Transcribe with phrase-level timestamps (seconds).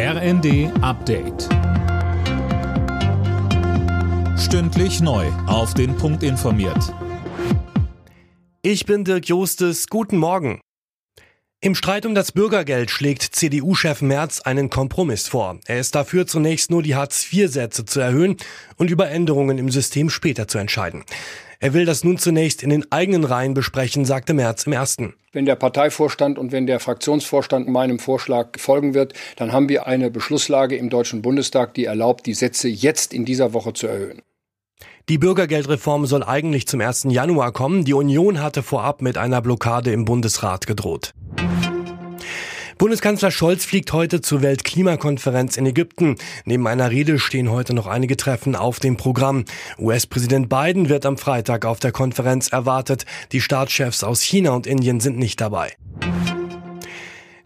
[0.00, 1.48] RND Update.
[4.38, 5.26] Stündlich neu.
[5.48, 6.94] Auf den Punkt informiert.
[8.62, 9.88] Ich bin Dirk Jostes.
[9.88, 10.60] Guten Morgen.
[11.60, 15.58] Im Streit um das Bürgergeld schlägt CDU-Chef Merz einen Kompromiss vor.
[15.66, 18.36] Er ist dafür, zunächst nur die Hartz-IV-Sätze zu erhöhen
[18.76, 21.02] und über Änderungen im System später zu entscheiden.
[21.60, 25.14] Er will das nun zunächst in den eigenen Reihen besprechen, sagte Merz im ersten.
[25.32, 30.10] Wenn der Parteivorstand und wenn der Fraktionsvorstand meinem Vorschlag folgen wird, dann haben wir eine
[30.10, 34.22] Beschlusslage im Deutschen Bundestag, die erlaubt, die Sätze jetzt in dieser Woche zu erhöhen.
[35.08, 37.06] Die Bürgergeldreform soll eigentlich zum 1.
[37.08, 37.84] Januar kommen.
[37.84, 41.12] Die Union hatte vorab mit einer Blockade im Bundesrat gedroht.
[42.78, 46.14] Bundeskanzler Scholz fliegt heute zur Weltklimakonferenz in Ägypten.
[46.44, 49.44] Neben einer Rede stehen heute noch einige Treffen auf dem Programm.
[49.80, 53.04] US-Präsident Biden wird am Freitag auf der Konferenz erwartet.
[53.32, 55.72] Die Staatschefs aus China und Indien sind nicht dabei.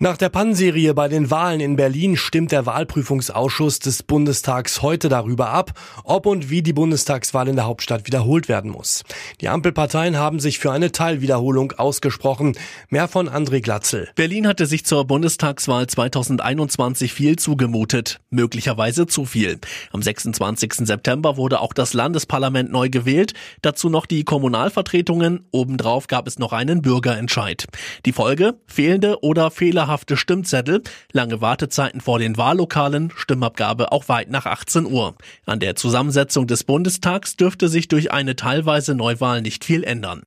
[0.02, 5.50] Nach der Pannenserie bei den Wahlen in Berlin stimmt der Wahlprüfungsausschuss des Bundestags heute darüber
[5.50, 9.04] ab, ob und wie die Bundestagswahl in der Hauptstadt wiederholt werden muss.
[9.40, 12.56] Die Ampelparteien haben sich für eine Teilwiederholung ausgesprochen.
[12.88, 14.08] Mehr von André Glatzel.
[14.16, 18.18] Berlin hatte sich zur Bundestagswahl 2021 viel zugemutet.
[18.28, 19.60] Möglicherweise zu viel.
[19.92, 20.84] Am 26.
[20.84, 23.34] September wurde auch das Landesparlament neu gewählt.
[23.60, 25.46] Dazu noch die Kommunalvertretungen.
[25.52, 27.66] Obendrauf gab es noch einen Bürgerentscheid.
[28.04, 28.56] Die Folge?
[28.66, 34.86] Fehlende oder fehlerhafte fehlerhafte Stimmzettel, lange Wartezeiten vor den Wahllokalen, Stimmabgabe auch weit nach 18
[34.86, 35.14] Uhr.
[35.44, 40.22] An der Zusammensetzung des Bundestags dürfte sich durch eine teilweise Neuwahl nicht viel ändern.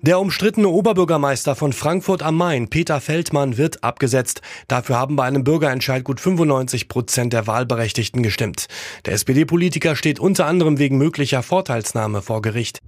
[0.00, 4.40] Der umstrittene Oberbürgermeister von Frankfurt am Main, Peter Feldmann, wird abgesetzt.
[4.68, 8.66] Dafür haben bei einem Bürgerentscheid gut 95 Prozent der Wahlberechtigten gestimmt.
[9.04, 12.80] Der SPD-Politiker steht unter anderem wegen möglicher Vorteilsnahme vor Gericht.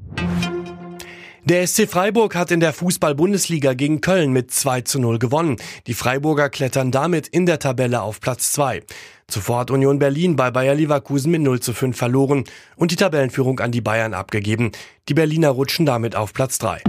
[1.44, 5.56] Der SC Freiburg hat in der Fußball-Bundesliga gegen Köln mit 2 zu 0 gewonnen.
[5.86, 8.82] Die Freiburger klettern damit in der Tabelle auf Platz 2.
[9.28, 12.44] Zuvor hat Union Berlin bei Bayer Leverkusen mit 0 zu 5 verloren
[12.76, 14.72] und die Tabellenführung an die Bayern abgegeben.
[15.08, 16.82] Die Berliner rutschen damit auf Platz 3.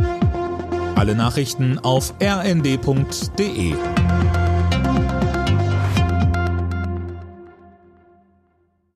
[0.95, 3.75] Alle Nachrichten auf rnd.de